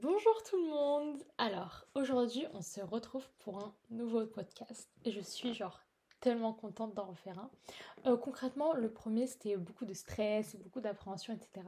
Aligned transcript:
Bonjour 0.00 0.42
tout 0.48 0.56
le 0.56 0.70
monde 0.70 1.22
Alors, 1.36 1.84
aujourd'hui, 1.94 2.46
on 2.54 2.62
se 2.62 2.80
retrouve 2.80 3.28
pour 3.40 3.62
un 3.62 3.74
nouveau 3.90 4.24
podcast. 4.24 4.88
Et 5.04 5.10
je 5.10 5.20
suis 5.20 5.52
genre 5.52 5.82
tellement 6.20 6.54
contente 6.54 6.94
d'en 6.94 7.04
refaire 7.04 7.38
un. 7.38 7.50
Euh, 8.06 8.16
concrètement, 8.16 8.72
le 8.72 8.90
premier, 8.90 9.26
c'était 9.26 9.58
beaucoup 9.58 9.84
de 9.84 9.92
stress, 9.92 10.56
beaucoup 10.56 10.80
d'appréhension, 10.80 11.34
etc. 11.34 11.66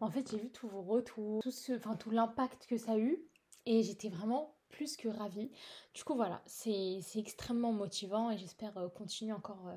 En 0.00 0.10
fait, 0.10 0.28
j'ai 0.28 0.38
vu 0.38 0.50
tous 0.50 0.66
vos 0.66 0.82
retours, 0.82 1.44
tout, 1.44 1.52
tout 2.00 2.10
l'impact 2.10 2.66
que 2.66 2.76
ça 2.76 2.92
a 2.92 2.98
eu. 2.98 3.22
Et 3.66 3.84
j'étais 3.84 4.08
vraiment 4.08 4.56
plus 4.68 4.96
que 4.96 5.06
ravie. 5.06 5.52
Du 5.94 6.02
coup, 6.02 6.16
voilà, 6.16 6.42
c'est 6.46 7.00
extrêmement 7.14 7.72
motivant 7.72 8.32
et 8.32 8.38
j'espère 8.38 8.76
euh, 8.78 8.88
continuer 8.88 9.32
encore... 9.32 9.68
Euh, 9.68 9.76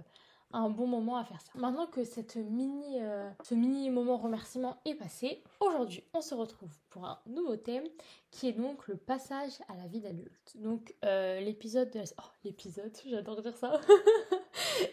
un 0.53 0.69
bon 0.69 0.87
moment 0.87 1.17
à 1.17 1.25
faire 1.25 1.41
ça. 1.41 1.51
Maintenant 1.55 1.87
que 1.87 2.03
cette 2.03 2.35
mini, 2.35 3.01
euh, 3.01 3.29
ce 3.43 3.55
mini 3.55 3.89
moment 3.89 4.17
remerciement 4.17 4.77
est 4.85 4.95
passé, 4.95 5.43
aujourd'hui 5.59 6.03
on 6.13 6.21
se 6.21 6.35
retrouve 6.35 6.71
pour 6.89 7.05
un 7.05 7.19
nouveau 7.25 7.57
thème 7.57 7.85
qui 8.31 8.47
est 8.47 8.53
donc 8.53 8.87
le 8.87 8.95
passage 8.95 9.53
à 9.67 9.75
la 9.75 9.87
vie 9.87 9.99
d'adulte. 9.99 10.55
Donc 10.55 10.93
euh, 11.03 11.39
l'épisode 11.39 11.91
de 11.91 11.99
la... 11.99 12.05
Oh 12.19 12.29
l'épisode, 12.43 12.95
j'adore 13.05 13.41
dire 13.41 13.57
ça 13.57 13.81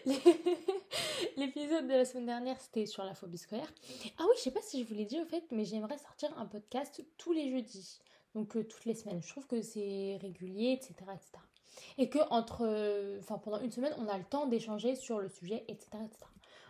L'épisode 1.37 1.87
de 1.87 1.93
la 1.93 2.05
semaine 2.05 2.25
dernière 2.25 2.59
c'était 2.59 2.85
sur 2.85 3.03
la 3.03 3.13
phobie 3.13 3.37
scolaire. 3.37 3.71
Ah 4.17 4.23
oui, 4.23 4.33
je 4.37 4.41
sais 4.41 4.51
pas 4.51 4.61
si 4.61 4.83
je 4.83 4.87
vous 4.87 4.95
l'ai 4.95 5.05
dit 5.05 5.19
au 5.19 5.25
fait, 5.25 5.43
mais 5.51 5.65
j'aimerais 5.65 5.97
sortir 5.97 6.37
un 6.37 6.45
podcast 6.45 7.03
tous 7.17 7.33
les 7.33 7.51
jeudis. 7.51 7.99
Donc 8.33 8.55
euh, 8.55 8.63
toutes 8.63 8.85
les 8.85 8.95
semaines. 8.95 9.21
Je 9.21 9.29
trouve 9.29 9.47
que 9.47 9.61
c'est 9.61 10.17
régulier, 10.21 10.71
etc. 10.71 10.93
etc 11.13 11.50
et 11.97 12.09
que 12.09 12.19
entre, 12.29 13.17
enfin 13.19 13.37
pendant 13.37 13.59
une 13.61 13.71
semaine, 13.71 13.93
on 13.97 14.07
a 14.07 14.17
le 14.17 14.23
temps 14.23 14.45
d'échanger 14.45 14.95
sur 14.95 15.19
le 15.19 15.29
sujet, 15.29 15.63
etc., 15.67 15.87
etc. 16.05 16.25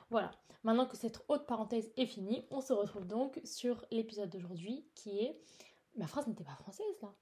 Voilà. 0.10 0.32
Maintenant 0.64 0.86
que 0.86 0.98
cette 0.98 1.24
haute 1.27 1.48
parenthèse 1.48 1.91
est 1.98 2.05
finie, 2.05 2.46
on 2.52 2.62
se 2.62 2.74
retrouve 2.74 3.08
donc 3.08 3.40
sur 3.44 3.86
l'épisode 3.91 4.30
d'aujourd'hui 4.30 4.86
qui 4.94 5.20
est. 5.20 5.41
Ma 5.96 6.08
phrase 6.08 6.27
n'était 6.27 6.44
pas 6.44 6.55
française 6.55 6.86
là. 7.02 7.14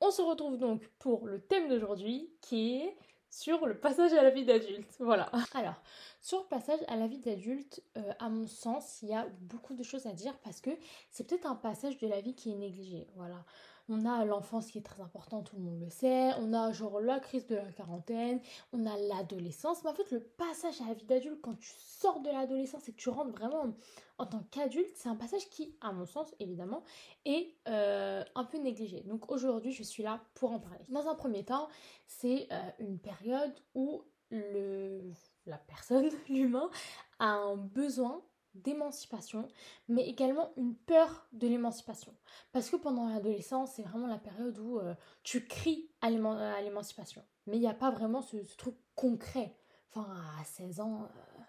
On 0.00 0.10
se 0.10 0.22
retrouve 0.22 0.58
donc 0.58 0.86
pour 0.98 1.26
le 1.26 1.40
thème 1.40 1.68
d'aujourd'hui 1.68 2.30
qui 2.40 2.76
est 2.76 2.96
sur 3.30 3.66
le 3.66 3.78
passage 3.78 4.12
à 4.12 4.22
la 4.22 4.30
vie 4.30 4.44
d'adulte. 4.44 4.96
Voilà. 5.00 5.30
Alors, 5.54 5.80
sur 6.20 6.40
le 6.40 6.46
passage 6.46 6.80
à 6.88 6.96
la 6.96 7.06
vie 7.06 7.18
d'adulte, 7.18 7.82
euh, 7.96 8.12
à 8.18 8.28
mon 8.28 8.46
sens, 8.46 9.00
il 9.02 9.10
y 9.10 9.14
a 9.14 9.26
beaucoup 9.40 9.74
de 9.74 9.82
choses 9.82 10.06
à 10.06 10.12
dire 10.12 10.36
parce 10.38 10.60
que 10.60 10.70
c'est 11.10 11.26
peut-être 11.26 11.46
un 11.46 11.54
passage 11.54 11.98
de 11.98 12.06
la 12.06 12.20
vie 12.20 12.34
qui 12.34 12.52
est 12.52 12.56
négligé. 12.56 13.06
Voilà. 13.16 13.44
On 13.90 14.04
a 14.04 14.24
l'enfance 14.24 14.70
qui 14.70 14.78
est 14.78 14.82
très 14.82 15.00
important, 15.00 15.42
tout 15.42 15.56
le 15.56 15.62
monde 15.62 15.80
le 15.80 15.88
sait. 15.88 16.32
On 16.38 16.52
a 16.52 16.72
genre 16.72 17.00
la 17.00 17.20
crise 17.20 17.46
de 17.46 17.56
la 17.56 17.72
quarantaine. 17.72 18.40
On 18.72 18.84
a 18.84 18.96
l'adolescence. 18.96 19.82
Mais 19.82 19.90
en 19.90 19.94
fait, 19.94 20.10
le 20.10 20.20
passage 20.20 20.80
à 20.82 20.88
la 20.88 20.94
vie 20.94 21.06
d'adulte, 21.06 21.40
quand 21.40 21.58
tu 21.58 21.72
sors 21.78 22.20
de 22.20 22.28
l'adolescence 22.28 22.88
et 22.88 22.92
que 22.92 22.98
tu 22.98 23.08
rentres 23.08 23.30
vraiment 23.30 23.74
en 24.18 24.26
tant 24.26 24.42
qu'adulte, 24.50 24.90
c'est 24.94 25.08
un 25.08 25.16
passage 25.16 25.48
qui, 25.48 25.74
à 25.80 25.92
mon 25.92 26.04
sens, 26.04 26.34
évidemment, 26.38 26.82
est 27.24 27.54
euh, 27.68 28.22
un 28.34 28.44
peu 28.44 28.58
négligé. 28.58 29.00
Donc 29.02 29.30
aujourd'hui, 29.30 29.72
je 29.72 29.82
suis 29.82 30.02
là 30.02 30.20
pour 30.34 30.52
en 30.52 30.60
parler. 30.60 30.84
Dans 30.88 31.08
un 31.08 31.14
premier 31.14 31.44
temps, 31.44 31.68
c'est 32.06 32.46
euh, 32.52 32.70
une 32.80 32.98
période 32.98 33.54
où 33.74 34.02
la 34.30 35.56
personne, 35.56 36.10
l'humain, 36.28 36.70
a 37.18 37.30
un 37.30 37.56
besoin 37.56 38.22
d'émancipation, 38.62 39.48
mais 39.88 40.08
également 40.08 40.50
une 40.56 40.74
peur 40.74 41.26
de 41.32 41.46
l'émancipation. 41.46 42.14
Parce 42.52 42.70
que 42.70 42.76
pendant 42.76 43.08
l'adolescence, 43.08 43.72
c'est 43.76 43.82
vraiment 43.82 44.06
la 44.06 44.18
période 44.18 44.58
où 44.58 44.78
euh, 44.78 44.94
tu 45.22 45.46
cries 45.46 45.88
à 46.00 46.10
l'émancipation. 46.10 47.22
Mais 47.46 47.56
il 47.56 47.60
n'y 47.60 47.68
a 47.68 47.74
pas 47.74 47.90
vraiment 47.90 48.22
ce, 48.22 48.36
truc 48.56 48.74
concret. 48.94 49.54
Enfin, 49.90 50.08
à 50.40 50.44
16 50.44 50.80
ans, 50.80 51.02
euh, 51.04 51.42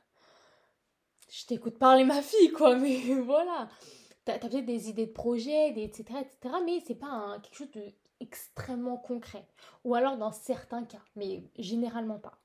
je 1.30 1.46
t'écoute 1.46 1.78
parler 1.78 2.04
ma 2.04 2.22
fille, 2.22 2.52
quoi, 2.52 2.76
mais 2.76 3.00
voilà. 3.22 3.70
T'as 4.26 4.36
as, 4.36 4.40
peut-être 4.40 4.66
des 4.66 4.90
idées 4.90 5.08
de 5.08 5.12
projet, 5.12 5.70
etc., 5.70 6.04
etc., 6.22 6.56
mais 6.66 6.82
c'est 6.86 6.96
pas 6.96 7.40
quelque 7.42 7.56
chose 7.56 7.72
de 7.72 7.84
extrêmement 8.20 8.98
concret. 8.98 9.48
Ou 9.84 9.96
alors 9.96 10.18
dans 10.18 10.32
certains 10.32 10.84
cas, 10.84 11.02
mais 11.16 11.44
généralement 11.58 12.20
pas. 12.20 12.40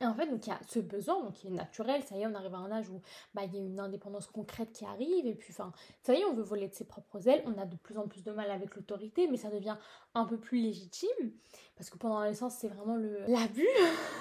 Et 0.00 0.06
en 0.06 0.14
fait, 0.14 0.26
donc 0.26 0.46
il 0.46 0.50
y 0.50 0.52
a 0.52 0.60
ce 0.66 0.78
besoin 0.78 1.30
qui 1.32 1.48
est 1.48 1.50
naturel, 1.50 2.02
ça 2.02 2.16
y 2.16 2.22
est, 2.22 2.26
on 2.26 2.34
arrive 2.34 2.54
à 2.54 2.58
un 2.58 2.72
âge 2.72 2.88
où 2.88 3.02
bah, 3.34 3.42
il 3.44 3.54
y 3.54 3.58
a 3.58 3.60
une 3.60 3.78
indépendance 3.78 4.26
concrète 4.28 4.72
qui 4.72 4.86
arrive, 4.86 5.26
et 5.26 5.34
puis 5.34 5.52
ça 5.52 5.72
y 6.08 6.12
est, 6.12 6.24
on 6.24 6.32
veut 6.32 6.42
voler 6.42 6.68
de 6.68 6.74
ses 6.74 6.86
propres 6.86 7.28
ailes, 7.28 7.42
on 7.44 7.58
a 7.58 7.66
de 7.66 7.76
plus 7.76 7.98
en 7.98 8.08
plus 8.08 8.24
de 8.24 8.32
mal 8.32 8.50
avec 8.50 8.76
l'autorité, 8.76 9.28
mais 9.28 9.36
ça 9.36 9.50
devient 9.50 9.76
un 10.14 10.24
peu 10.24 10.38
plus 10.38 10.58
légitime, 10.58 11.32
parce 11.76 11.90
que 11.90 11.98
pendant 11.98 12.18
l'adolescence, 12.18 12.56
c'est 12.58 12.68
vraiment 12.68 12.96
le 12.96 13.26
l'abus. 13.26 13.68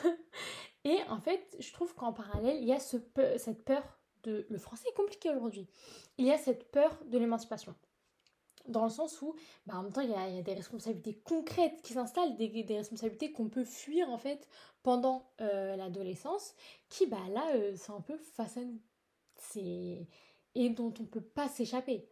et 0.83 0.99
en 1.07 1.21
fait, 1.21 1.55
je 1.59 1.71
trouve 1.71 1.95
qu'en 1.95 2.11
parallèle, 2.11 2.57
il 2.57 2.67
y 2.67 2.73
a 2.73 2.79
ce 2.79 2.97
cette 3.37 3.63
peur 3.63 3.83
de... 4.23 4.45
Le 4.49 4.57
français 4.57 4.89
est 4.89 4.97
compliqué 4.97 5.29
aujourd'hui. 5.29 5.69
Il 6.17 6.25
y 6.25 6.31
a 6.31 6.37
cette 6.37 6.69
peur 6.71 6.91
de 7.05 7.17
l'émancipation 7.17 7.73
dans 8.69 8.83
le 8.83 8.89
sens 8.89 9.21
où, 9.21 9.35
bah, 9.65 9.75
en 9.77 9.83
même 9.83 9.91
temps, 9.91 10.01
il 10.01 10.11
y 10.11 10.13
a, 10.13 10.41
des 10.41 10.53
responsabilités 10.53 11.19
concrètes 11.23 11.81
qui 11.81 11.93
s'installent, 11.93 12.37
des, 12.37 12.65
responsabilités 12.69 13.31
qu'on 13.31 13.49
peut 13.49 13.65
fuir 13.65 14.09
en 14.09 14.17
fait 14.17 14.47
pendant 14.83 15.29
euh, 15.41 15.75
l'adolescence, 15.75 16.53
qui 16.87 17.05
bah 17.07 17.17
là, 17.31 17.43
euh, 17.55 17.75
sont 17.75 17.95
un 17.95 18.01
peu 18.01 18.17
face 18.17 18.57
à 18.57 18.61
nous. 18.61 18.79
C'est 19.35 20.07
et 20.55 20.69
dont 20.69 20.93
on 20.99 21.05
peut 21.05 21.21
pas 21.21 21.47
s'échapper. 21.47 22.09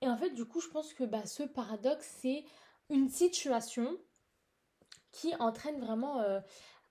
Et 0.00 0.08
en 0.08 0.16
fait, 0.16 0.30
du 0.30 0.44
coup, 0.44 0.60
je 0.60 0.68
pense 0.68 0.94
que 0.94 1.04
bah, 1.04 1.26
ce 1.26 1.42
paradoxe, 1.42 2.08
c'est 2.20 2.44
une 2.90 3.08
situation 3.08 3.98
qui 5.10 5.34
entraîne 5.36 5.80
vraiment 5.80 6.20
euh, 6.20 6.40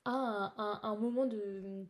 un, 0.06 0.98
moment 1.00 1.26
de, 1.26 1.88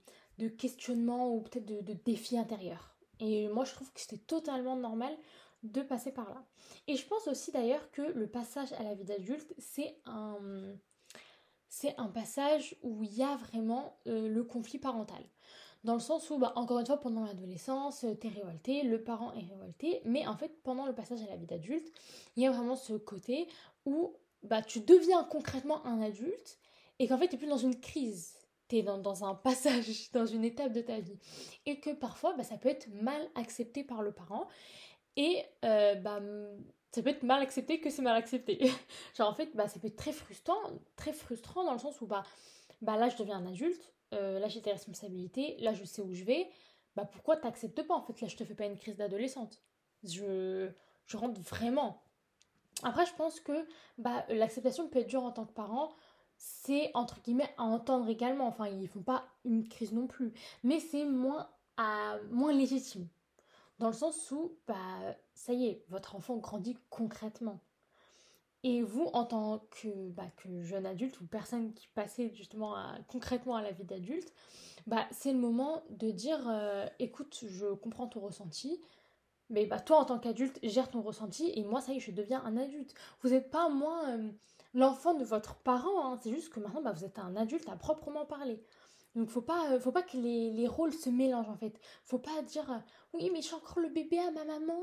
questionnement 0.57 1.34
ou 1.34 1.41
peut-être 1.41 1.66
de 1.66 1.94
défi 1.94 2.38
intérieur. 2.38 2.94
Et 3.19 3.47
moi, 3.47 3.63
je 3.66 3.73
trouve 3.73 3.91
que 3.94 4.02
c'était 4.02 4.18
totalement 4.18 4.75
normal 4.75 5.16
de 5.63 5.81
passer 5.81 6.12
par 6.12 6.29
là. 6.29 6.46
Et 6.88 6.96
je 6.96 7.07
pense 7.07 7.28
aussi 7.28 7.51
d'ailleurs 7.51 7.91
que 7.91 8.01
le 8.01 8.28
passage 8.28 8.74
à 8.74 8.84
la 8.84 8.94
vie 8.94 9.06
d'adulte, 9.06 9.53
c'est 9.57 9.97
un, 10.06 10.38
c'est 11.69 11.96
un 11.97 12.07
passage 12.07 12.75
où 12.84 13.03
il 13.03 13.13
y 13.13 13.24
a 13.24 13.35
vraiment 13.35 13.97
euh, 14.07 14.28
le 14.28 14.44
conflit 14.44 14.79
parental. 14.79 15.23
Dans 15.84 15.96
le 15.96 16.00
sens 16.00 16.29
où, 16.29 16.38
bah, 16.38 16.53
encore 16.56 16.79
une 16.79 16.85
fois, 16.85 17.00
pendant 17.00 17.25
l'adolescence, 17.25 18.06
euh, 18.06 18.13
t'es 18.13 18.29
révolté, 18.29 18.84
le 18.84 19.03
parent 19.03 19.34
est 19.34 19.46
révolté, 19.46 20.02
mais 20.06 20.25
en 20.28 20.38
fait, 20.38 20.62
pendant 20.63 20.85
le 20.85 20.94
passage 20.94 21.22
à 21.23 21.28
la 21.28 21.35
vie 21.35 21.46
d'adulte, 21.46 21.91
il 22.35 22.44
y 22.44 22.47
a 22.47 22.52
vraiment 22.52 22.75
ce 22.75 22.94
côté 22.94 23.47
où 23.85 24.16
bah, 24.44 24.62
tu 24.62 24.79
deviens 24.79 25.23
concrètement 25.23 25.85
un 25.85 26.02
adulte 26.02 26.59
et 27.00 27.07
qu'en 27.07 27.18
fait, 27.18 27.28
t'es 27.28 27.38
plus 27.38 27.47
dans 27.47 27.57
une 27.57 27.79
crise. 27.79 28.38
T'es 28.69 28.81
dans, 28.81 28.97
dans 28.97 29.25
un 29.25 29.35
passage, 29.35 30.12
dans 30.13 30.25
une 30.25 30.46
étape 30.46 30.72
de 30.72 30.81
ta 30.81 31.00
vie. 31.00 31.18
Et 31.66 31.79
que 31.79 31.90
parfois, 31.90 32.34
bah, 32.34 32.44
ça 32.44 32.57
peut 32.57 32.69
être 32.69 32.88
mal 33.02 33.22
accepté 33.35 33.84
par 33.84 34.02
le 34.02 34.12
parent. 34.12 34.47
Et 35.16 35.44
euh, 35.63 35.96
bah, 35.96 36.19
ça 36.91 37.01
peut 37.01 37.09
être 37.09 37.24
mal 37.24 37.41
accepté 37.41 37.79
que 37.79 37.90
c'est 37.90 38.01
mal 38.01 38.16
accepté. 38.16 38.72
Genre 39.18 39.29
en 39.29 39.34
fait, 39.34 39.56
bah, 39.56 39.68
ça 39.68 39.79
peut 39.79 39.88
être 39.88 39.96
très 39.96 40.12
frustrant, 40.12 40.57
très 40.96 41.13
frustrant 41.13 41.63
dans 41.63 41.74
le 41.74 41.79
sens 41.79 42.01
où 42.01 42.07
bah, 42.07 42.24
bah 42.81 42.97
là 42.97 43.09
je 43.09 43.18
deviens 43.18 43.38
un 43.38 43.46
adulte, 43.46 43.94
euh, 44.13 44.40
là 44.40 44.47
j'ai 44.47 44.62
des 44.62 44.72
responsabilités, 44.72 45.57
là 45.59 45.73
je 45.73 45.84
sais 45.84 46.02
où 46.02 46.13
je 46.13 46.23
vais. 46.23 46.50
Bah 46.96 47.06
pourquoi 47.06 47.38
t'acceptes 47.38 47.81
pas 47.84 47.96
en 47.96 48.02
fait? 48.02 48.19
Là 48.22 48.28
je 48.28 48.35
te 48.35 48.44
fais 48.44 48.56
pas 48.56 48.66
une 48.66 48.78
crise 48.78 48.97
d'adolescente. 48.97 49.62
Je, 50.03 50.69
je 51.06 51.18
rentre 51.18 51.40
vraiment. 51.41 52.03
Après 52.84 53.06
je 53.06 53.13
pense 53.13 53.40
que 53.40 53.66
bah, 53.97 54.25
l'acceptation 54.29 54.88
peut 54.90 55.00
être 55.00 55.07
dure 55.07 55.23
en 55.23 55.31
tant 55.31 55.46
que 55.46 55.53
parent. 55.53 55.90
C'est 56.38 56.91
entre 56.94 57.22
guillemets 57.22 57.50
à 57.57 57.63
entendre 57.63 58.09
également. 58.09 58.47
Enfin 58.47 58.68
ils 58.68 58.88
font 58.88 59.02
pas 59.03 59.25
une 59.46 59.68
crise 59.68 59.94
non 59.94 60.07
plus. 60.07 60.34
Mais 60.63 60.79
c'est 60.79 61.06
moins, 61.06 61.50
moins 62.31 62.52
légitime. 62.52 63.07
Dans 63.84 63.90
le 63.90 63.96
sens 63.96 64.32
où, 64.32 64.56
bah, 64.66 64.76
ça 65.34 65.52
y 65.52 65.66
est, 65.66 65.84
votre 65.90 66.16
enfant 66.16 66.38
grandit 66.38 66.78
concrètement. 66.90 67.60
Et 68.64 68.82
vous, 68.82 69.10
en 69.12 69.26
tant 69.26 69.60
que, 69.72 70.08
bah, 70.12 70.24
jeune 70.62 70.86
adulte 70.86 71.20
ou 71.20 71.26
personne 71.26 71.74
qui 71.74 71.90
passait 71.90 72.32
justement 72.34 72.78
concrètement 73.10 73.58
à 73.58 73.62
la 73.62 73.74
vie 73.74 73.84
d'adulte, 73.84 74.32
bah, 74.88 75.06
c'est 75.12 75.34
le 75.34 75.38
moment 75.38 75.84
de 75.90 76.12
dire 76.12 76.40
euh, 76.48 76.88
écoute, 77.00 77.44
je 77.46 77.74
comprends 77.74 78.08
ton 78.08 78.22
ressenti, 78.22 78.80
mais 79.50 79.66
bah, 79.66 79.82
toi 79.82 79.98
en 79.98 80.06
tant 80.06 80.18
qu'adulte, 80.18 80.60
gère 80.64 80.90
ton 80.90 81.02
ressenti 81.02 81.52
et 81.54 81.66
moi, 81.66 81.82
ça 81.82 81.92
y 81.92 81.98
est, 81.98 82.00
je 82.00 82.12
deviens 82.12 82.42
un 82.46 82.56
adulte. 82.56 82.94
Vous 83.20 83.32
n'êtes 83.32 83.52
pas 83.52 83.68
moins 83.68 84.12
euh, 84.12 84.32
l'enfant 84.74 85.14
de 85.14 85.26
votre 85.26 85.56
parent, 85.56 86.14
hein. 86.14 86.18
c'est 86.24 86.32
juste 86.32 86.53
que 86.53 86.62
maintenant, 86.62 86.82
bah, 86.82 86.94
vous 86.94 87.03
êtes 87.03 87.20
un 87.20 87.36
adulte 87.36 87.68
à 87.68 87.76
proprement 87.76 88.26
parler. 88.26 88.64
Donc 89.16 89.30
faut 89.30 89.42
pas, 89.42 89.72
euh, 89.72 89.80
faut 89.80 89.92
pas 89.92 90.02
que 90.02 90.18
les, 90.18 90.68
rôles 90.68 90.94
se 90.94 91.10
mélangent 91.10 91.50
en 91.50 91.58
fait. 91.58 91.80
Faut 92.04 92.20
pas 92.20 92.42
dire 92.44 92.72
euh, 92.72 92.80
oui 93.14 93.30
mais 93.32 93.42
je 93.42 93.48
suis 93.48 93.56
encore 93.56 93.80
le 93.80 93.90
bébé 93.90 94.20
à 94.20 94.32
ma 94.32 94.44
maman. 94.44 94.80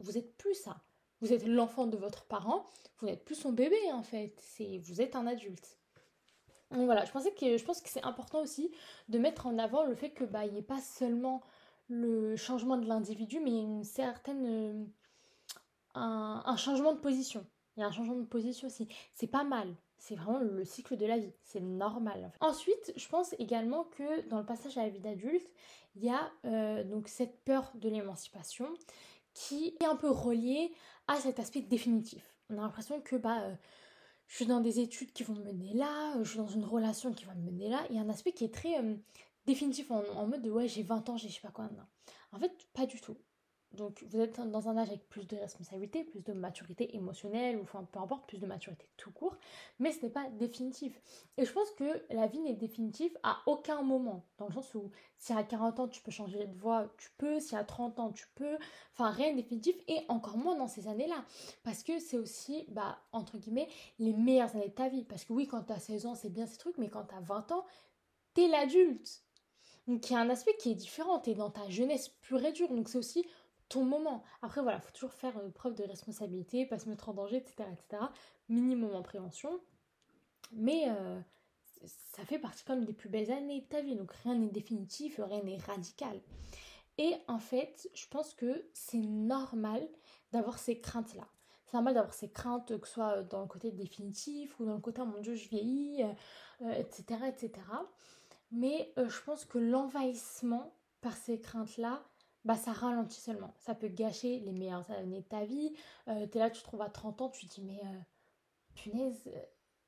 Vous 0.00 0.18
êtes 0.18 0.36
plus 0.36 0.54
ça. 0.54 0.82
Vous 1.20 1.32
êtes 1.32 1.46
l'enfant 1.46 1.86
de 1.86 1.96
votre 1.96 2.24
parent. 2.26 2.68
Vous 2.98 3.06
n'êtes 3.06 3.24
plus 3.24 3.34
son 3.34 3.52
bébé 3.52 3.76
en 3.92 4.02
fait. 4.02 4.42
Vous 4.80 5.00
êtes 5.00 5.16
un 5.16 5.26
adulte. 5.26 5.78
Donc 6.70 6.86
voilà, 6.86 7.04
je 7.04 7.12
pensais 7.12 7.32
que 7.32 7.58
je 7.58 7.64
pense 7.64 7.82
que 7.82 7.90
c'est 7.90 8.04
important 8.04 8.40
aussi 8.40 8.70
de 9.08 9.18
mettre 9.18 9.46
en 9.46 9.58
avant 9.58 9.84
le 9.84 9.94
fait 9.94 10.10
que 10.10 10.24
bah 10.24 10.46
il 10.46 10.52
n'y 10.52 10.60
ait 10.60 10.62
pas 10.62 10.80
seulement 10.80 11.42
le 11.88 12.36
changement 12.36 12.78
de 12.78 12.86
l'individu, 12.86 13.40
mais 13.40 13.50
une 13.50 13.84
certaine 13.84 14.46
euh, 14.46 14.84
un, 15.94 16.42
un 16.46 16.56
changement 16.56 16.94
de 16.94 17.00
position. 17.00 17.46
Il 17.76 17.80
y 17.80 17.82
a 17.82 17.86
un 17.86 17.92
changement 17.92 18.16
de 18.16 18.24
position 18.24 18.68
aussi. 18.68 18.88
C'est 19.12 19.26
pas 19.26 19.44
mal 19.44 19.74
c'est 20.02 20.16
vraiment 20.16 20.40
le 20.40 20.64
cycle 20.64 20.96
de 20.96 21.06
la 21.06 21.16
vie, 21.16 21.32
c'est 21.44 21.60
normal. 21.60 22.32
Ensuite, 22.40 22.92
je 22.96 23.08
pense 23.08 23.36
également 23.38 23.84
que 23.84 24.28
dans 24.28 24.40
le 24.40 24.44
passage 24.44 24.76
à 24.76 24.82
la 24.82 24.88
vie 24.88 24.98
d'adulte, 24.98 25.48
il 25.94 26.04
y 26.04 26.10
a 26.10 26.32
euh, 26.44 26.82
donc 26.82 27.06
cette 27.06 27.44
peur 27.44 27.70
de 27.76 27.88
l'émancipation 27.88 28.66
qui 29.32 29.76
est 29.80 29.84
un 29.84 29.94
peu 29.94 30.10
reliée 30.10 30.72
à 31.06 31.20
cet 31.20 31.38
aspect 31.38 31.60
définitif. 31.60 32.34
On 32.50 32.58
a 32.58 32.62
l'impression 32.62 33.00
que 33.00 33.14
bah, 33.14 33.42
euh, 33.42 33.54
je 34.26 34.34
suis 34.34 34.46
dans 34.46 34.60
des 34.60 34.80
études 34.80 35.12
qui 35.12 35.22
vont 35.22 35.34
me 35.34 35.44
mener 35.44 35.72
là, 35.72 36.20
je 36.20 36.30
suis 36.30 36.38
dans 36.38 36.48
une 36.48 36.64
relation 36.64 37.12
qui 37.12 37.24
va 37.24 37.36
me 37.36 37.44
mener 37.44 37.68
là. 37.68 37.86
Il 37.88 37.94
y 37.94 37.98
a 38.00 38.02
un 38.02 38.08
aspect 38.08 38.32
qui 38.32 38.44
est 38.44 38.52
très 38.52 38.74
définitif 39.46 39.92
en, 39.92 40.26
mode 40.26 40.42
de 40.42 40.50
ouais, 40.50 40.66
j'ai 40.66 40.82
20 40.82 41.10
ans, 41.10 41.16
j'ai 41.16 41.28
je 41.28 41.34
sais 41.34 41.40
pas 41.40 41.52
quoi. 41.52 41.70
En 42.32 42.40
fait, 42.40 42.50
pas 42.72 42.86
du 42.86 43.00
tout. 43.00 43.16
Donc 43.74 44.04
vous 44.08 44.20
êtes 44.20 44.40
dans 44.40 44.68
un 44.68 44.76
âge 44.76 44.88
avec 44.88 45.08
plus 45.08 45.26
de 45.26 45.36
responsabilité, 45.36 46.04
plus 46.04 46.20
de 46.20 46.32
maturité 46.32 46.94
émotionnelle, 46.94 47.56
ou 47.56 47.62
enfin 47.62 47.86
peu 47.90 47.98
importe, 48.00 48.26
plus 48.26 48.38
de 48.38 48.46
maturité 48.46 48.86
tout 48.96 49.10
court, 49.10 49.36
mais 49.78 49.92
ce 49.92 50.02
n'est 50.02 50.12
pas 50.12 50.28
définitif. 50.30 51.00
Et 51.36 51.44
je 51.44 51.52
pense 51.52 51.70
que 51.72 52.02
la 52.10 52.26
vie 52.26 52.40
n'est 52.40 52.54
définitive 52.54 53.16
à 53.22 53.38
aucun 53.46 53.82
moment, 53.82 54.24
dans 54.38 54.46
le 54.46 54.52
sens 54.52 54.74
où 54.74 54.90
si 55.16 55.32
à 55.32 55.42
40 55.42 55.80
ans 55.80 55.88
tu 55.88 56.02
peux 56.02 56.10
changer 56.10 56.46
de 56.46 56.56
voie, 56.58 56.92
tu 56.98 57.10
peux, 57.16 57.40
si 57.40 57.56
à 57.56 57.64
30 57.64 57.98
ans 57.98 58.12
tu 58.12 58.26
peux, 58.34 58.56
enfin 58.92 59.10
rien 59.10 59.34
définitif, 59.34 59.76
et 59.88 60.00
encore 60.08 60.36
moins 60.36 60.56
dans 60.56 60.68
ces 60.68 60.88
années-là, 60.88 61.24
parce 61.62 61.82
que 61.82 61.98
c'est 61.98 62.18
aussi, 62.18 62.66
bah, 62.68 62.98
entre 63.12 63.38
guillemets, 63.38 63.68
les 63.98 64.12
meilleures 64.12 64.54
années 64.54 64.68
de 64.68 64.74
ta 64.74 64.88
vie. 64.88 65.04
Parce 65.04 65.24
que 65.24 65.32
oui, 65.32 65.46
quand 65.46 65.62
tu 65.62 65.72
as 65.72 65.78
16 65.78 66.06
ans, 66.06 66.14
c'est 66.14 66.30
bien 66.30 66.46
ces 66.46 66.58
trucs, 66.58 66.78
mais 66.78 66.88
quand 66.88 67.04
tu 67.04 67.14
as 67.14 67.20
20 67.20 67.52
ans, 67.52 67.64
t'es 68.34 68.48
l'adulte. 68.48 69.24
Donc 69.88 70.08
il 70.08 70.12
y 70.12 70.16
a 70.16 70.20
un 70.20 70.30
aspect 70.30 70.56
qui 70.58 70.70
est 70.70 70.76
différent, 70.76 71.18
t'es 71.18 71.34
dans 71.34 71.50
ta 71.50 71.68
jeunesse 71.68 72.08
pure 72.08 72.44
et 72.44 72.52
dure, 72.52 72.68
donc 72.68 72.88
c'est 72.88 72.98
aussi 72.98 73.26
ton 73.72 73.84
moment. 73.84 74.22
Après, 74.42 74.62
voilà, 74.62 74.80
faut 74.80 74.92
toujours 74.92 75.14
faire 75.14 75.36
euh, 75.38 75.48
preuve 75.50 75.74
de 75.74 75.84
responsabilité, 75.84 76.66
pas 76.66 76.78
se 76.78 76.88
mettre 76.88 77.08
en 77.08 77.14
danger, 77.14 77.36
etc. 77.36 77.68
etc. 77.72 78.04
minimum 78.48 78.94
en 78.94 79.02
prévention. 79.02 79.60
Mais 80.52 80.84
euh, 80.88 81.20
ça 82.12 82.24
fait 82.24 82.38
partie 82.38 82.64
quand 82.64 82.76
même 82.76 82.84
des 82.84 82.92
plus 82.92 83.08
belles 83.08 83.32
années 83.32 83.62
de 83.62 83.66
ta 83.66 83.80
vie. 83.80 83.96
Donc 83.96 84.12
rien 84.12 84.34
n'est 84.34 84.50
définitif, 84.50 85.20
rien 85.22 85.42
n'est 85.42 85.58
radical. 85.58 86.20
Et 86.98 87.14
en 87.26 87.38
fait, 87.38 87.88
je 87.94 88.06
pense 88.08 88.34
que 88.34 88.68
c'est 88.74 88.98
normal 88.98 89.88
d'avoir 90.32 90.58
ces 90.58 90.78
craintes-là. 90.78 91.26
C'est 91.64 91.74
normal 91.74 91.94
d'avoir 91.94 92.12
ces 92.12 92.30
craintes, 92.30 92.78
que 92.78 92.86
ce 92.86 92.94
soit 92.94 93.22
dans 93.22 93.40
le 93.40 93.46
côté 93.46 93.70
définitif 93.70 94.60
ou 94.60 94.66
dans 94.66 94.74
le 94.74 94.80
côté 94.80 95.00
oh 95.00 95.06
mon 95.06 95.20
dieu, 95.20 95.34
je 95.34 95.48
vieillis, 95.48 96.02
etc., 96.60 97.04
euh, 97.22 97.26
etc. 97.28 97.52
Mais 98.50 98.92
je 98.98 99.22
pense 99.24 99.46
que 99.46 99.56
l'envahissement 99.56 100.74
par 101.00 101.16
ces 101.16 101.40
craintes-là, 101.40 102.04
bah 102.44 102.56
ça 102.56 102.72
ralentit 102.72 103.20
seulement. 103.20 103.54
Ça 103.58 103.74
peut 103.74 103.88
gâcher 103.88 104.40
les 104.40 104.52
meilleures 104.52 104.90
années 104.90 105.20
de 105.20 105.26
ta 105.26 105.44
vie. 105.44 105.72
Euh, 106.08 106.26
tu 106.26 106.38
es 106.38 106.40
là, 106.40 106.50
tu 106.50 106.60
te 106.60 106.66
trouves 106.66 106.82
à 106.82 106.90
30 106.90 107.22
ans, 107.22 107.28
tu 107.28 107.46
te 107.46 107.54
dis 107.54 107.62
mais 107.62 107.80
euh, 107.84 107.98
punaise, 108.74 109.22
euh, 109.28 109.42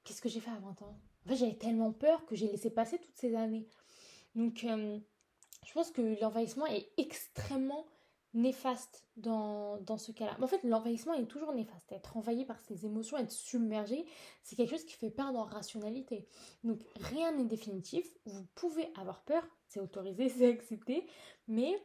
qu'est-ce 0.05 0.23
que 0.23 0.29
j'ai 0.29 0.41
fait 0.41 0.51
à 0.51 0.59
20 0.59 0.83
ans? 0.83 0.97
En 1.25 1.29
fait 1.29 1.37
j'avais 1.37 1.57
tellement 1.57 1.93
peur 1.93 2.25
que 2.27 2.37
j'ai 2.37 2.49
laissé 2.49 2.71
passer 2.71 2.99
toutes 2.99 3.17
ces 3.17 3.35
années. 3.35 3.67
Donc 4.35 4.67
je 4.67 5.73
pense 5.73 5.91
que 5.91 6.21
l'envahissement 6.21 6.67
est 6.67 6.91
extrêmement 6.99 7.87
néfaste 8.35 9.07
dans, 9.17 9.79
dans 9.79 9.97
ce 9.97 10.13
cas-là. 10.13 10.35
Mais 10.39 10.45
en 10.45 10.49
fait 10.49 10.63
l'envahissement 10.65 11.15
est 11.15 11.25
toujours 11.25 11.53
néfaste. 11.53 11.91
Être 11.93 12.17
envahi 12.17 12.45
par 12.45 12.61
ses 12.61 12.85
émotions, 12.85 13.17
être 13.17 13.31
submergé, 13.31 14.05
c'est 14.43 14.57
quelque 14.57 14.71
chose 14.71 14.85
qui 14.85 14.95
fait 14.95 15.11
perdre 15.11 15.39
en 15.39 15.45
rationalité. 15.45 16.29
Donc 16.63 16.81
rien 16.97 17.33
n'est 17.33 17.45
définitif. 17.45 18.07
Vous 18.27 18.45
pouvez 18.55 18.93
avoir 19.01 19.23
peur, 19.23 19.47
c'est 19.69 19.81
autorisé, 19.81 20.29
c'est 20.37 20.51
accepté, 20.51 21.07
mais 21.49 21.81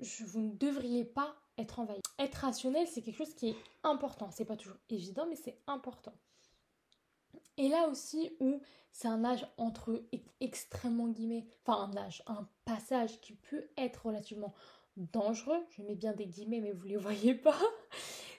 vous 0.00 0.40
ne 0.40 0.52
devriez 0.52 1.04
pas 1.04 1.34
être 1.56 1.80
envahi. 1.80 2.00
Être 2.18 2.36
rationnel, 2.36 2.86
c'est 2.86 3.02
quelque 3.02 3.16
chose 3.16 3.34
qui 3.34 3.50
est 3.50 3.56
important. 3.82 4.30
C'est 4.30 4.44
pas 4.44 4.56
toujours 4.56 4.78
évident, 4.90 5.26
mais 5.28 5.36
c'est 5.36 5.58
important. 5.66 6.14
Et 7.56 7.68
là 7.68 7.88
aussi 7.88 8.30
où 8.38 8.60
c'est 8.92 9.08
un 9.08 9.24
âge 9.24 9.46
entre 9.58 10.02
extrêmement 10.40 11.08
guillemets, 11.08 11.46
enfin 11.64 11.90
un 11.90 11.96
âge, 11.96 12.22
un 12.26 12.48
passage 12.64 13.20
qui 13.20 13.34
peut 13.34 13.68
être 13.76 14.06
relativement 14.06 14.54
dangereux, 14.96 15.60
je 15.70 15.82
mets 15.82 15.96
bien 15.96 16.12
des 16.12 16.26
guillemets 16.26 16.60
mais 16.60 16.72
vous 16.72 16.86
les 16.86 16.96
voyez 16.96 17.34
pas, 17.34 17.58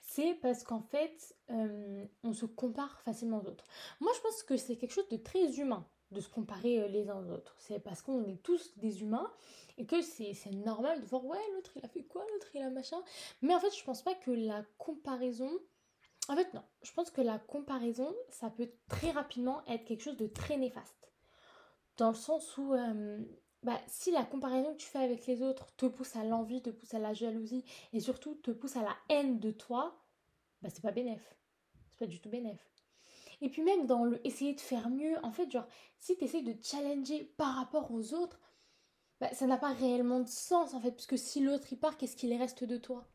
c'est 0.03 0.35
parce 0.35 0.63
qu'en 0.63 0.81
fait 0.81 1.35
euh, 1.49 2.05
on 2.23 2.33
se 2.33 2.45
compare 2.45 3.01
facilement 3.01 3.39
aux 3.39 3.47
autres. 3.47 3.65
Moi 3.99 4.11
je 4.15 4.21
pense 4.21 4.41
que 4.43 4.55
c'est 4.55 4.77
quelque 4.77 4.93
chose 4.93 5.09
de 5.09 5.17
très 5.17 5.59
humain 5.59 5.85
de 6.11 6.19
se 6.21 6.29
comparer 6.29 6.81
euh, 6.81 6.87
les 6.87 7.09
uns 7.09 7.19
aux 7.19 7.31
autres. 7.31 7.55
C'est 7.59 7.79
parce 7.79 8.01
qu'on 8.01 8.25
est 8.25 8.41
tous 8.41 8.77
des 8.77 9.01
humains 9.01 9.31
et 9.77 9.85
que 9.85 10.01
c'est 10.01 10.33
normal 10.51 11.01
de 11.01 11.05
voir 11.05 11.25
ouais 11.25 11.37
l'autre 11.53 11.71
il 11.75 11.85
a 11.85 11.87
fait 11.87 12.03
quoi, 12.03 12.25
l'autre 12.33 12.47
il 12.53 12.61
a 12.61 12.69
machin. 12.69 13.01
Mais 13.41 13.55
en 13.55 13.59
fait 13.59 13.75
je 13.75 13.83
pense 13.83 14.01
pas 14.01 14.15
que 14.15 14.31
la 14.31 14.63
comparaison... 14.77 15.51
En 16.27 16.35
fait 16.35 16.53
non, 16.53 16.63
je 16.83 16.91
pense 16.91 17.11
que 17.11 17.21
la 17.21 17.39
comparaison 17.39 18.13
ça 18.29 18.49
peut 18.49 18.71
très 18.87 19.11
rapidement 19.11 19.63
être 19.67 19.85
quelque 19.85 20.03
chose 20.03 20.17
de 20.17 20.27
très 20.27 20.57
néfaste. 20.57 21.11
Dans 21.97 22.09
le 22.09 22.15
sens 22.15 22.57
où... 22.57 22.73
Euh, 22.73 23.23
bah, 23.61 23.77
si 23.87 24.11
la 24.11 24.23
comparaison 24.23 24.71
que 24.71 24.77
tu 24.77 24.87
fais 24.87 24.99
avec 24.99 25.27
les 25.27 25.41
autres 25.41 25.75
te 25.75 25.85
pousse 25.85 26.15
à 26.15 26.23
l'envie, 26.23 26.61
te 26.61 26.69
pousse 26.69 26.93
à 26.93 26.99
la 26.99 27.13
jalousie 27.13 27.65
et 27.91 27.99
surtout 27.99 28.35
te 28.35 28.51
pousse 28.51 28.77
à 28.77 28.83
la 28.83 28.95
haine 29.09 29.39
de 29.39 29.51
toi, 29.51 29.99
bah 30.61 30.69
c'est 30.69 30.81
pas 30.81 30.91
bénéf. 30.91 31.35
C'est 31.89 31.99
pas 31.99 32.05
du 32.05 32.21
tout 32.21 32.29
bénéf. 32.29 32.68
Et 33.41 33.49
puis 33.49 33.61
même 33.61 33.85
dans 33.85 34.03
le 34.03 34.25
essayer 34.27 34.53
de 34.53 34.59
faire 34.59 34.89
mieux, 34.89 35.17
en 35.23 35.31
fait, 35.31 35.49
genre, 35.51 35.67
si 35.97 36.17
tu 36.17 36.25
essaies 36.25 36.41
de 36.41 36.55
challenger 36.61 37.23
par 37.37 37.55
rapport 37.55 37.91
aux 37.91 38.13
autres, 38.13 38.39
bah, 39.21 39.33
ça 39.33 39.47
n'a 39.47 39.57
pas 39.57 39.73
réellement 39.73 40.19
de 40.19 40.27
sens, 40.27 40.73
en 40.73 40.81
fait, 40.81 40.91
puisque 40.91 41.17
si 41.17 41.39
l'autre 41.41 41.67
il 41.71 41.79
part, 41.79 41.97
qu'est-ce 41.97 42.15
qu'il 42.15 42.33
reste 42.33 42.63
de 42.63 42.77
toi? 42.77 43.07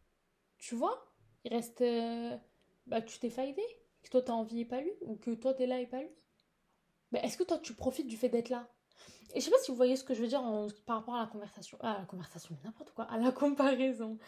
Tu 0.58 0.74
vois? 0.74 1.12
Il 1.44 1.52
reste... 1.52 1.80
Euh, 1.82 2.36
bah, 2.86 3.02
tu 3.02 3.18
t'es 3.18 3.30
faillé 3.30 3.54
que 4.02 4.10
toi 4.10 4.22
t'as 4.22 4.32
envie 4.32 4.60
et 4.60 4.64
pas 4.64 4.80
lui, 4.80 4.92
ou 5.00 5.16
que 5.16 5.34
toi 5.34 5.54
t'es 5.54 5.66
là 5.66 5.80
et 5.80 5.86
pas 5.86 6.02
lui. 6.02 6.10
Bah, 7.10 7.20
est-ce 7.22 7.38
que 7.38 7.44
toi 7.44 7.58
tu 7.58 7.74
profites 7.74 8.06
du 8.06 8.16
fait 8.16 8.28
d'être 8.28 8.50
là? 8.50 8.68
Et 9.34 9.40
je 9.40 9.44
sais 9.44 9.50
pas 9.50 9.58
si 9.58 9.70
vous 9.70 9.76
voyez 9.76 9.96
ce 9.96 10.04
que 10.04 10.14
je 10.14 10.20
veux 10.20 10.28
dire 10.28 10.42
par 10.86 10.98
rapport 10.98 11.16
à 11.16 11.20
la 11.20 11.26
conversation, 11.26 11.78
à 11.80 11.98
la 11.98 12.04
conversation, 12.04 12.56
n'importe 12.64 12.92
quoi, 12.92 13.04
à 13.04 13.18
la 13.18 13.32
comparaison. 13.32 14.18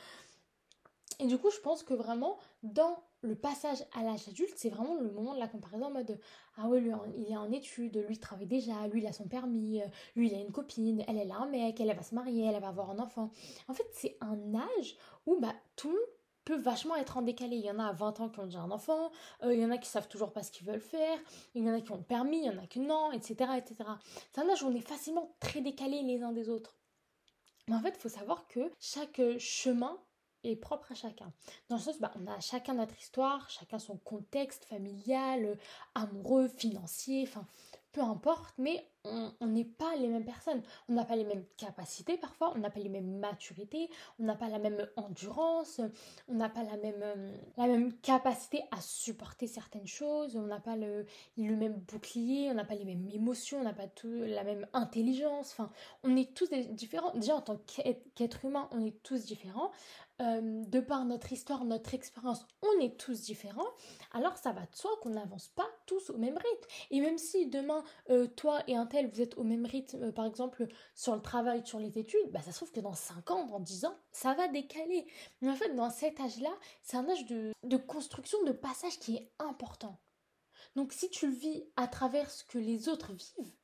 Et 1.19 1.27
du 1.27 1.39
coup, 1.39 1.51
je 1.51 1.61
pense 1.61 1.83
que 1.83 1.95
vraiment, 1.95 2.39
dans 2.63 3.03
le 3.23 3.35
passage 3.35 3.85
à 3.95 4.03
l'âge 4.03 4.29
adulte, 4.29 4.53
c'est 4.57 4.69
vraiment 4.69 4.97
le 4.97 5.11
moment 5.11 5.35
de 5.35 5.41
la 5.41 5.49
comparaison 5.49 5.87
en 5.87 5.91
mode 5.91 6.19
Ah 6.57 6.69
ouais, 6.69 6.81
lui, 6.81 6.93
il 7.17 7.33
est 7.33 7.37
en 7.37 7.51
études, 7.51 7.97
lui, 7.97 8.15
il 8.15 8.21
travaille 8.21 8.47
déjà, 8.47 8.87
lui, 8.89 9.03
il 9.03 9.07
a 9.07 9.13
son 9.13 9.27
permis, 9.27 9.81
euh, 9.81 9.87
lui, 10.15 10.29
il 10.29 10.35
a 10.35 10.41
une 10.41 10.53
copine, 10.53 11.05
elle, 11.09 11.19
elle 11.19 11.31
a 11.31 11.37
un 11.37 11.47
mec, 11.47 11.81
elle, 11.81 11.95
va 11.95 12.03
se 12.03 12.15
marier, 12.15 12.45
elle, 12.45 12.61
va 12.61 12.69
avoir 12.69 12.91
un 12.91 12.99
enfant. 12.99 13.31
En 13.69 13.75
fait, 13.75 13.87
c'est 13.93 14.19
un 14.21 14.55
âge 14.55 14.97
où 15.25 15.39
bah, 15.41 15.55
tout 15.75 15.99
peut 16.45 16.57
vachement 16.57 16.97
être 16.97 17.17
en 17.17 17.23
décalé. 17.23 17.57
Il 17.57 17.65
y 17.65 17.71
en 17.71 17.79
a 17.79 17.87
à 17.87 17.93
20 17.93 18.21
ans 18.21 18.29
qui 18.29 18.39
ont 18.41 18.45
déjà 18.45 18.61
un 18.61 18.71
enfant, 18.71 19.11
euh, 19.43 19.55
il 19.55 19.61
y 19.61 19.65
en 19.65 19.71
a 19.71 19.79
qui 19.79 19.89
savent 19.89 20.09
toujours 20.09 20.33
pas 20.33 20.43
ce 20.43 20.53
qu'ils 20.53 20.67
veulent 20.67 20.81
faire, 20.81 21.19
il 21.55 21.65
y 21.65 21.71
en 21.71 21.75
a 21.75 21.81
qui 21.81 21.93
ont 21.93 21.97
le 21.97 22.03
permis, 22.03 22.39
il 22.39 22.45
y 22.45 22.51
en 22.51 22.63
a 22.63 22.67
qui 22.67 22.81
non, 22.81 23.11
etc. 23.13 23.51
etc. 23.57 23.77
C'est 24.33 24.41
un 24.41 24.49
âge 24.49 24.63
où 24.63 24.67
on 24.67 24.75
est 24.75 24.87
facilement 24.87 25.35
très 25.41 25.63
décalés 25.63 26.03
les 26.03 26.23
uns 26.23 26.33
des 26.33 26.51
autres. 26.51 26.77
Mais 27.69 27.75
en 27.75 27.81
fait, 27.81 27.95
il 27.97 28.01
faut 28.01 28.09
savoir 28.09 28.47
que 28.47 28.71
chaque 28.79 29.21
chemin 29.39 29.99
est 30.47 30.57
propre 30.57 30.93
à 30.93 30.95
chacun. 30.95 31.33
Dans 31.69 31.77
le 31.77 31.83
sens, 31.83 31.99
bah, 32.01 32.13
on 32.21 32.27
a 32.27 32.41
chacun 32.41 32.75
notre 32.75 32.99
histoire, 32.99 33.49
chacun 33.51 33.79
son 33.79 33.97
contexte 33.97 34.65
familial, 34.65 35.59
amoureux, 35.95 36.49
financier, 36.49 37.25
enfin, 37.27 37.47
peu 37.93 38.03
importe, 38.03 38.55
mais 38.59 38.87
on 39.41 39.47
n'est 39.47 39.65
pas 39.65 39.97
les 39.97 40.09
mêmes 40.09 40.25
personnes. 40.25 40.63
On 40.89 40.95
n'a 40.95 41.05
pas 41.05 41.17
les 41.17 41.25
mêmes 41.25 41.45
capacités 41.57 42.19
parfois, 42.19 42.53
on 42.55 42.59
n'a 42.59 42.71
pas 42.71 42.81
les 42.81 42.89
mêmes 42.89 43.19
maturités, 43.19 43.89
on 44.19 44.25
n'a 44.25 44.35
pas 44.35 44.49
la 44.49 44.59
même 44.59 44.87
endurance, 44.97 45.81
on 46.29 46.35
n'a 46.35 46.49
pas 46.49 46.63
la 46.63 46.77
même, 46.77 47.03
euh, 47.03 47.37
la 47.57 47.67
même 47.67 47.93
capacité 48.01 48.63
à 48.71 48.81
supporter 48.81 49.47
certaines 49.47 49.87
choses, 49.87 50.37
on 50.37 50.43
n'a 50.43 50.61
pas 50.61 50.77
le, 50.77 51.07
le 51.39 51.57
même 51.57 51.75
bouclier, 51.75 52.51
on 52.51 52.55
n'a 52.55 52.65
pas 52.65 52.75
les 52.75 52.85
mêmes 52.85 53.09
émotions, 53.13 53.61
on 53.61 53.65
n'a 53.65 53.73
pas 53.73 53.89
tout, 53.89 54.11
la 54.11 54.45
même 54.45 54.67
intelligence. 54.73 55.53
Enfin, 55.53 55.71
on 56.05 56.17
est 56.17 56.35
tous 56.35 56.51
différents. 56.51 57.13
Déjà, 57.15 57.37
en 57.37 57.43
tant 57.43 57.57
qu'être 58.15 58.45
humain, 58.45 58.69
on 58.73 58.85
est 58.85 59.03
tous 59.03 59.25
différents. 59.25 59.71
Euh, 60.23 60.65
de 60.65 60.81
par 60.81 61.05
notre 61.05 61.31
histoire, 61.33 61.67
notre 61.67 61.93
expérience, 61.93 62.47
on 62.63 62.81
est 62.81 62.99
tous 62.99 63.21
différents, 63.21 63.69
alors 64.13 64.39
ça 64.39 64.53
va 64.53 64.63
de 64.63 64.75
soi 64.75 64.91
qu'on 65.03 65.11
n'avance 65.11 65.49
pas 65.49 65.69
tous 65.85 66.09
au 66.09 66.17
même 66.17 66.39
rythme. 66.39 66.67
Et 66.91 67.01
même 67.01 67.19
si 67.19 67.49
demain, 67.49 67.85
euh, 68.09 68.27
toi 68.27 68.63
et 68.67 68.77
un 68.77 68.87
tel, 68.87 69.11
vous 69.11 69.21
êtes 69.21 69.37
au 69.37 69.45
même 69.45 69.67
rythme, 69.67 70.05
euh, 70.05 70.13
par 70.13 70.25
exemple, 70.25 70.69
sur 70.95 71.15
le 71.15 71.21
travail, 71.21 71.67
sur 71.67 71.79
les 71.79 71.99
études, 71.99 72.31
bah, 72.31 72.41
ça 72.41 72.51
se 72.51 72.57
trouve 72.57 72.73
que 72.73 72.81
dans 72.81 72.95
5 72.95 73.31
ans, 73.31 73.45
dans 73.45 73.61
10 73.61 73.85
ans, 73.85 73.99
ça 74.11 74.33
va 74.33 74.49
décaler. 74.49 75.07
Mais 75.43 75.51
en 75.51 75.55
fait, 75.55 75.75
dans 75.75 75.91
cet 75.91 76.19
âge-là, 76.19 76.55
c'est 76.83 76.97
un 76.97 77.07
âge 77.11 77.27
de, 77.27 77.53
de 77.65 77.77
construction, 77.77 78.43
de 78.45 78.53
passage 78.53 78.99
qui 78.99 79.17
est 79.17 79.31
important. 79.39 80.01
Donc 80.77 80.95
si 80.95 81.11
tu 81.11 81.27
le 81.27 81.35
vis 81.35 81.65
à 81.77 81.89
travers 81.89 82.31
ce 82.31 82.43
que 82.43 82.59
les 82.59 82.89
autres 82.89 83.13
vivent, 83.13 83.55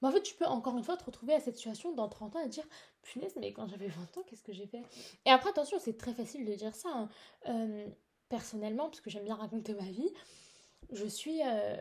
mais 0.00 0.08
en 0.08 0.12
fait, 0.12 0.22
tu 0.22 0.34
peux 0.34 0.46
encore 0.46 0.76
une 0.76 0.84
fois 0.84 0.96
te 0.96 1.04
retrouver 1.04 1.34
à 1.34 1.40
cette 1.40 1.56
situation 1.56 1.92
dans 1.94 2.08
30 2.08 2.36
ans 2.36 2.40
et 2.40 2.48
dire 2.48 2.66
punaise, 3.06 3.34
mais 3.36 3.52
quand 3.52 3.66
j'avais 3.66 3.88
20 3.88 4.18
ans, 4.18 4.22
qu'est-ce 4.26 4.42
que 4.42 4.52
j'ai 4.52 4.66
fait? 4.66 4.82
Et 5.24 5.30
après, 5.30 5.50
attention, 5.50 5.78
c'est 5.80 5.96
très 5.96 6.12
facile 6.12 6.44
de 6.44 6.54
dire 6.54 6.74
ça. 6.74 6.88
Hein. 6.92 7.08
Euh, 7.48 7.88
personnellement, 8.28 8.84
parce 8.84 9.00
que 9.00 9.10
j'aime 9.10 9.24
bien 9.24 9.36
raconter 9.36 9.74
ma 9.74 9.88
vie, 9.88 10.12
je 10.90 11.06
suis 11.06 11.40
euh, 11.44 11.76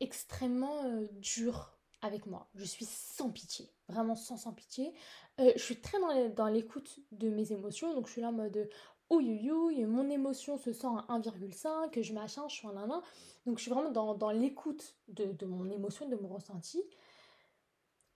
extrêmement 0.00 0.84
euh, 0.84 1.06
dure 1.12 1.72
avec 2.02 2.26
moi. 2.26 2.48
Je 2.54 2.64
suis 2.64 2.84
sans 2.84 3.30
pitié, 3.30 3.70
vraiment 3.88 4.14
sans, 4.14 4.36
sans 4.36 4.52
pitié. 4.52 4.92
je 5.38 5.58
suis 5.58 5.80
très 5.80 5.98
dans 6.30 6.48
l'écoute 6.48 7.00
de 7.12 7.30
mes 7.30 7.52
émotions, 7.52 7.94
donc 7.94 8.06
je 8.06 8.12
suis 8.12 8.20
là 8.20 8.28
en 8.28 8.32
mode 8.32 8.68
ouïouïouï, 9.10 9.84
mon 9.84 10.08
émotion 10.10 10.58
se 10.58 10.72
sent 10.72 10.86
à 11.08 11.18
1,5, 11.18 12.02
je 12.02 12.12
machin, 12.12 12.42
je 12.48 12.54
suis 12.54 12.66
un 12.66 12.72
nain. 12.86 13.02
Donc 13.46 13.58
je 13.58 13.62
suis 13.62 13.70
vraiment 13.70 13.90
dans, 13.90 14.14
dans 14.14 14.30
l'écoute 14.30 14.96
de, 15.08 15.26
de, 15.32 15.46
mon 15.46 15.70
émotion, 15.70 16.08
de 16.08 16.16
mon 16.16 16.28
ressenti. 16.28 16.82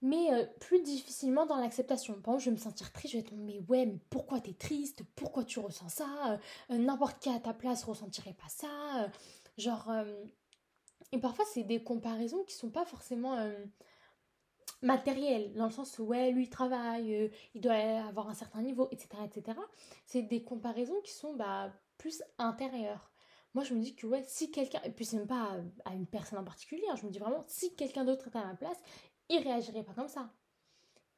Mais 0.01 0.33
euh, 0.33 0.45
plus 0.59 0.81
difficilement 0.81 1.45
dans 1.45 1.57
l'acceptation. 1.57 2.13
Par 2.21 2.33
exemple, 2.33 2.43
je 2.43 2.49
vais 2.49 2.55
me 2.55 2.61
sentir 2.61 2.91
triste, 2.91 3.13
je 3.13 3.17
vais 3.19 3.23
être 3.23 3.33
mais 3.33 3.59
ouais, 3.69 3.85
mais 3.85 3.99
pourquoi 4.09 4.39
t'es 4.39 4.53
triste? 4.53 5.03
Pourquoi 5.15 5.43
tu 5.43 5.59
ressens 5.59 5.89
ça? 5.89 6.39
Euh, 6.71 6.77
N'importe 6.77 7.19
qui 7.21 7.29
à 7.29 7.39
ta 7.39 7.53
place 7.53 7.83
ressentirait 7.83 8.33
pas 8.33 8.49
ça. 8.49 9.11
genre, 9.57 9.91
et 11.11 11.19
parfois 11.19 11.45
c'est 11.53 11.63
des 11.63 11.83
comparaisons 11.83 12.43
qui 12.45 12.55
sont 12.55 12.71
pas 12.71 12.85
forcément 12.85 13.37
matérielles, 14.81 15.53
dans 15.53 15.65
le 15.65 15.71
sens 15.71 15.99
où 15.99 16.05
ouais, 16.05 16.31
lui 16.31 16.43
il 16.43 16.49
travaille, 16.49 17.31
il 17.53 17.61
doit 17.61 17.73
avoir 17.73 18.29
un 18.29 18.33
certain 18.33 18.61
niveau, 18.61 18.87
etc. 18.91 19.23
etc. 19.25 19.57
C'est 20.05 20.23
des 20.23 20.43
comparaisons 20.43 20.99
qui 21.03 21.11
sont 21.11 21.35
bah, 21.35 21.71
plus 21.97 22.23
intérieures. 22.39 23.11
Moi 23.53 23.63
je 23.65 23.73
me 23.73 23.81
dis 23.81 23.95
que 23.95 24.07
ouais, 24.07 24.23
si 24.25 24.49
quelqu'un, 24.49 24.81
et 24.83 24.91
puis 24.91 25.03
c'est 25.05 25.17
même 25.17 25.27
pas 25.27 25.57
à, 25.85 25.93
une 25.93 26.07
personne 26.07 26.39
en 26.39 26.43
particulier, 26.43 26.83
hein, 26.89 26.95
je 26.95 27.05
me 27.05 27.11
dis 27.11 27.19
vraiment, 27.19 27.43
si 27.47 27.75
quelqu'un 27.75 28.05
d'autre 28.05 28.29
était 28.29 28.37
à 28.37 28.45
ma 28.45 28.55
place, 28.55 28.77
il 29.31 29.43
réagirait 29.43 29.83
pas 29.83 29.93
comme 29.93 30.07
ça. 30.07 30.29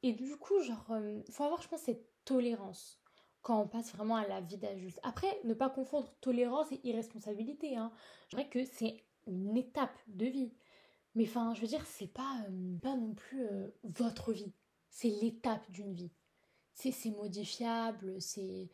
Et 0.02 0.12
du 0.12 0.36
coup, 0.36 0.60
genre, 0.60 0.86
il 1.26 1.32
faut 1.32 1.44
avoir, 1.44 1.62
je 1.62 1.68
pense, 1.68 1.80
cette 1.80 2.06
tolérance 2.24 3.00
quand 3.44 3.60
on 3.60 3.68
passe 3.68 3.94
vraiment 3.94 4.16
à 4.16 4.26
la 4.26 4.40
vie 4.40 4.56
d'adulte. 4.56 4.98
Après, 5.02 5.38
ne 5.44 5.52
pas 5.52 5.68
confondre 5.68 6.10
tolérance 6.20 6.72
et 6.72 6.80
irresponsabilité. 6.82 7.76
Hein. 7.76 7.92
Je 8.28 8.36
dirais 8.36 8.48
que 8.48 8.64
c'est 8.64 9.04
une 9.26 9.56
étape 9.56 9.96
de 10.08 10.26
vie. 10.26 10.52
Mais 11.14 11.24
enfin, 11.24 11.52
je 11.54 11.60
veux 11.60 11.66
dire, 11.66 11.84
c'est 11.86 12.12
pas, 12.12 12.38
euh, 12.48 12.78
pas 12.78 12.96
non 12.96 13.14
plus 13.14 13.46
euh, 13.46 13.68
votre 13.84 14.32
vie. 14.32 14.54
C'est 14.88 15.10
l'étape 15.10 15.70
d'une 15.70 15.92
vie. 15.92 16.10
C'est 16.72 17.10
modifiable, 17.10 18.20
c'est. 18.20 18.70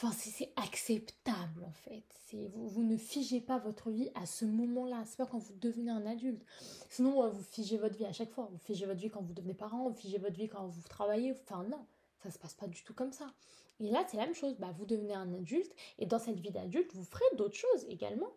Enfin, 0.00 0.12
c'est 0.12 0.52
acceptable 0.56 1.64
en 1.64 1.72
fait. 1.72 2.04
Vous, 2.32 2.68
vous 2.68 2.82
ne 2.84 2.96
figez 2.96 3.40
pas 3.40 3.58
votre 3.58 3.90
vie 3.90 4.10
à 4.14 4.26
ce 4.26 4.44
moment-là. 4.44 5.02
C'est 5.06 5.16
pas 5.16 5.26
quand 5.26 5.38
vous 5.38 5.54
devenez 5.54 5.90
un 5.90 6.06
adulte. 6.06 6.44
Sinon, 6.88 7.28
vous 7.30 7.42
figez 7.42 7.78
votre 7.78 7.96
vie 7.96 8.04
à 8.04 8.12
chaque 8.12 8.30
fois. 8.30 8.48
Vous 8.52 8.58
figez 8.58 8.86
votre 8.86 9.00
vie 9.00 9.10
quand 9.10 9.22
vous 9.22 9.32
devenez 9.32 9.54
parent, 9.54 9.88
vous 9.88 9.96
figez 9.96 10.18
votre 10.18 10.36
vie 10.36 10.48
quand 10.48 10.66
vous 10.68 10.88
travaillez. 10.88 11.32
Enfin, 11.32 11.64
non, 11.64 11.84
ça 12.22 12.30
se 12.30 12.38
passe 12.38 12.54
pas 12.54 12.68
du 12.68 12.82
tout 12.84 12.94
comme 12.94 13.12
ça. 13.12 13.32
Et 13.80 13.90
là, 13.90 14.04
c'est 14.08 14.16
la 14.16 14.26
même 14.26 14.34
chose. 14.34 14.54
Bah, 14.58 14.72
vous 14.76 14.86
devenez 14.86 15.14
un 15.14 15.32
adulte 15.34 15.74
et 15.98 16.06
dans 16.06 16.18
cette 16.18 16.38
vie 16.38 16.50
d'adulte, 16.50 16.94
vous 16.94 17.04
ferez 17.04 17.24
d'autres 17.36 17.56
choses 17.56 17.84
également 17.88 18.30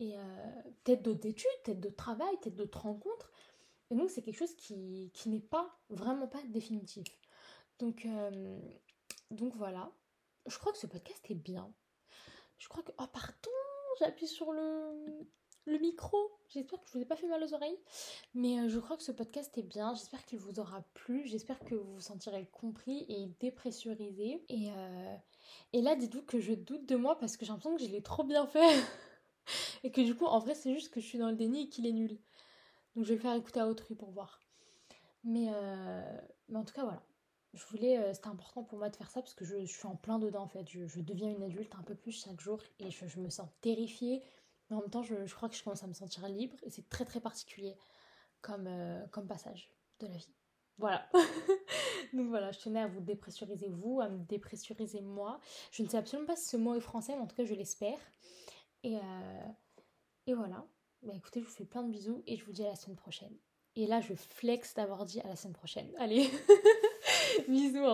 et 0.00 0.16
euh, 0.16 0.62
peut-être 0.82 1.02
d'autres 1.02 1.26
études, 1.26 1.50
peut-être 1.62 1.80
d'autres 1.80 1.96
travail, 1.96 2.34
peut-être 2.40 2.56
d'autres 2.56 2.80
rencontres. 2.80 3.30
Et 3.90 3.94
donc 3.94 4.10
c'est 4.10 4.22
quelque 4.22 4.38
chose 4.38 4.54
qui, 4.56 5.10
qui 5.14 5.28
n'est 5.28 5.40
pas, 5.40 5.78
vraiment 5.90 6.26
pas 6.26 6.42
définitif. 6.48 7.06
Donc, 7.78 8.06
euh, 8.06 8.58
donc 9.30 9.54
voilà. 9.56 9.90
Je 10.46 10.58
crois 10.58 10.72
que 10.72 10.78
ce 10.78 10.86
podcast 10.86 11.24
est 11.30 11.34
bien. 11.34 11.72
Je 12.58 12.68
crois 12.68 12.82
que... 12.82 12.92
Oh 12.98 13.06
pardon, 13.12 13.50
j'appuie 13.98 14.26
sur 14.26 14.52
le, 14.52 15.26
le 15.66 15.78
micro. 15.78 16.16
J'espère 16.48 16.80
que 16.80 16.86
je 16.88 16.92
vous 16.92 17.02
ai 17.02 17.06
pas 17.06 17.16
fait 17.16 17.28
mal 17.28 17.42
aux 17.42 17.54
oreilles. 17.54 17.78
Mais 18.34 18.60
euh, 18.60 18.68
je 18.68 18.78
crois 18.78 18.96
que 18.96 19.02
ce 19.02 19.12
podcast 19.12 19.56
est 19.58 19.62
bien. 19.62 19.94
J'espère 19.94 20.24
qu'il 20.24 20.38
vous 20.38 20.58
aura 20.58 20.82
plu. 20.94 21.26
J'espère 21.26 21.58
que 21.60 21.74
vous 21.74 21.94
vous 21.94 22.00
sentirez 22.00 22.46
compris 22.52 23.06
et 23.08 23.26
dépressurisé. 23.40 24.44
Et, 24.48 24.70
et 25.72 25.82
là, 25.82 25.96
dites-vous 25.96 26.22
que 26.22 26.40
je 26.40 26.52
doute 26.52 26.86
de 26.86 26.96
moi 26.96 27.18
parce 27.18 27.36
que 27.36 27.44
j'ai 27.44 27.52
l'impression 27.52 27.76
que 27.76 27.82
je 27.82 27.88
l'ai 27.88 28.02
trop 28.02 28.24
bien 28.24 28.46
fait. 28.46 28.82
et 29.84 29.90
que 29.90 30.00
du 30.00 30.14
coup, 30.14 30.26
en 30.26 30.38
vrai, 30.38 30.54
c'est 30.54 30.74
juste 30.74 30.92
que 30.92 31.00
je 31.00 31.06
suis 31.06 31.18
dans 31.18 31.30
le 31.30 31.36
déni 31.36 31.64
et 31.64 31.68
qu'il 31.68 31.86
est 31.86 31.92
nul. 31.92 32.18
Donc 32.94 33.04
je 33.04 33.10
vais 33.10 33.16
le 33.16 33.20
faire 33.20 33.34
écouter 33.34 33.60
à 33.60 33.68
autrui 33.68 33.94
pour 33.94 34.10
voir. 34.10 34.40
Mais, 35.24 35.48
euh, 35.52 36.20
mais 36.48 36.58
en 36.58 36.64
tout 36.64 36.74
cas, 36.74 36.82
voilà. 36.82 37.02
Je 37.52 37.66
voulais, 37.66 37.98
euh, 37.98 38.12
c'était 38.14 38.28
important 38.28 38.62
pour 38.62 38.78
moi 38.78 38.90
de 38.90 38.96
faire 38.96 39.10
ça 39.10 39.20
parce 39.20 39.34
que 39.34 39.44
je, 39.44 39.64
suis 39.66 39.86
en 39.86 39.96
plein 39.96 40.18
dedans 40.18 40.42
en 40.42 40.48
fait. 40.48 40.68
Je, 40.68 41.00
deviens 41.00 41.28
une 41.28 41.42
adulte 41.42 41.74
un 41.74 41.82
peu 41.82 41.94
plus 41.94 42.12
chaque 42.12 42.40
jour 42.40 42.60
et 42.78 42.90
je, 42.90 43.18
me 43.18 43.28
sens 43.28 43.48
terrifiée. 43.60 44.22
Mais 44.68 44.76
en 44.76 44.80
même 44.80 44.90
temps, 44.90 45.02
je, 45.02 45.34
crois 45.34 45.48
que 45.48 45.56
je 45.56 45.64
commence 45.64 45.82
à 45.82 45.88
me 45.88 45.92
sentir 45.92 46.28
libre 46.28 46.56
et 46.62 46.70
c'est 46.70 46.88
très 46.88 47.04
très 47.04 47.20
particulier 47.20 47.76
comme, 48.40 48.66
euh, 48.68 49.04
comme 49.08 49.26
passage 49.26 49.70
de 49.98 50.06
la 50.06 50.16
vie. 50.16 50.32
Voilà. 50.78 51.08
Donc 52.14 52.28
voilà, 52.28 52.52
je 52.52 52.60
tenais 52.60 52.80
à 52.80 52.86
vous 52.86 53.00
dépressuriser 53.00 53.68
vous, 53.68 54.00
à 54.00 54.08
me 54.08 54.24
dépressuriser 54.24 55.02
moi. 55.02 55.40
Je 55.72 55.82
ne 55.82 55.88
sais 55.88 55.98
absolument 55.98 56.26
pas 56.26 56.36
si 56.36 56.48
ce 56.48 56.56
mot 56.56 56.74
est 56.74 56.80
français, 56.80 57.14
mais 57.14 57.20
en 57.22 57.26
tout 57.26 57.36
cas, 57.36 57.44
je 57.44 57.54
l'espère. 57.54 57.98
Et, 58.82 58.96
euh, 58.96 59.48
et 60.26 60.34
voilà. 60.34 60.64
Bah 61.02 61.12
écoutez, 61.14 61.40
je 61.40 61.46
vous 61.46 61.52
fais 61.52 61.64
plein 61.64 61.82
de 61.82 61.90
bisous 61.90 62.22
et 62.26 62.36
je 62.36 62.44
vous 62.44 62.52
dis 62.52 62.64
à 62.64 62.68
la 62.68 62.76
semaine 62.76 62.96
prochaine. 62.96 63.34
Et 63.76 63.86
là, 63.86 64.00
je 64.00 64.14
flex 64.14 64.74
d'avoir 64.74 65.04
dit 65.04 65.20
à 65.20 65.28
la 65.28 65.36
semaine 65.36 65.54
prochaine. 65.54 65.90
Allez, 65.98 66.28
bisous. 67.48 67.80